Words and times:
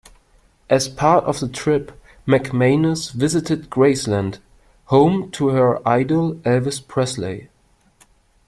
As 0.67 0.87
part 0.87 1.25
of 1.25 1.39
the 1.39 1.47
trip, 1.47 1.91
McManus 2.27 3.11
visited 3.11 3.69
Graceland, 3.69 4.39
home 4.85 5.29
to 5.29 5.49
her 5.49 5.87
idol 5.87 6.37
Elvis 6.37 6.79
Presley. 6.87 7.49